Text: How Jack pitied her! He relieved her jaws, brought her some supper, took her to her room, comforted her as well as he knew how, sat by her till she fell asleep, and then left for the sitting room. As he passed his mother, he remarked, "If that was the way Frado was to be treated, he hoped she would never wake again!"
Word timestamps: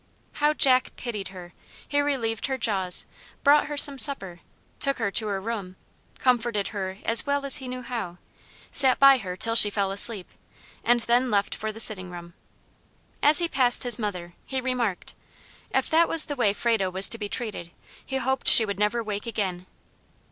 How 0.41 0.55
Jack 0.55 0.95
pitied 0.95 1.27
her! 1.27 1.53
He 1.87 1.99
relieved 2.01 2.47
her 2.47 2.57
jaws, 2.57 3.05
brought 3.43 3.67
her 3.67 3.77
some 3.77 3.99
supper, 3.99 4.39
took 4.79 4.97
her 4.97 5.11
to 5.11 5.27
her 5.27 5.39
room, 5.39 5.75
comforted 6.17 6.69
her 6.69 6.97
as 7.05 7.27
well 7.27 7.45
as 7.45 7.57
he 7.57 7.67
knew 7.67 7.83
how, 7.83 8.17
sat 8.71 8.97
by 8.97 9.19
her 9.19 9.37
till 9.37 9.53
she 9.53 9.69
fell 9.69 9.91
asleep, 9.91 10.27
and 10.83 11.01
then 11.01 11.29
left 11.29 11.53
for 11.53 11.71
the 11.71 11.79
sitting 11.79 12.09
room. 12.09 12.33
As 13.21 13.37
he 13.37 13.47
passed 13.47 13.83
his 13.83 13.99
mother, 13.99 14.33
he 14.47 14.59
remarked, 14.59 15.13
"If 15.69 15.87
that 15.91 16.09
was 16.09 16.25
the 16.25 16.35
way 16.35 16.51
Frado 16.53 16.89
was 16.89 17.07
to 17.09 17.19
be 17.19 17.29
treated, 17.29 17.69
he 18.03 18.17
hoped 18.17 18.47
she 18.47 18.65
would 18.65 18.79
never 18.79 19.03
wake 19.03 19.27
again!" 19.27 19.67